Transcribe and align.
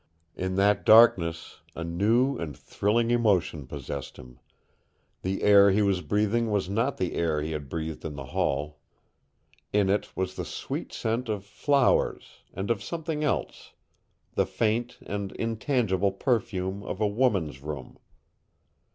In 0.35 0.55
that 0.55 0.83
darkness 0.83 1.61
a 1.75 1.83
new 1.83 2.35
and 2.35 2.57
thrilling 2.57 3.11
emotion 3.11 3.67
possessed 3.67 4.17
him. 4.17 4.39
The 5.21 5.43
air 5.43 5.69
he 5.69 5.83
was 5.83 6.01
breathing 6.01 6.49
was 6.49 6.67
not 6.67 6.97
the 6.97 7.13
air 7.13 7.39
he 7.43 7.51
had 7.51 7.69
breathed 7.69 8.03
in 8.03 8.15
the 8.15 8.25
hall. 8.33 8.79
In 9.71 9.89
it 9.91 10.17
was 10.17 10.33
the 10.37 10.43
sweet 10.43 10.91
scent 10.91 11.29
of 11.29 11.45
flowers, 11.45 12.41
and 12.51 12.71
of 12.71 12.81
something 12.81 13.23
else 13.23 13.73
the 14.33 14.47
faint 14.47 14.97
and 15.05 15.33
intangible 15.33 16.11
perfume 16.11 16.81
of 16.81 16.99
a 16.99 17.07
woman's 17.07 17.61
room. 17.61 17.99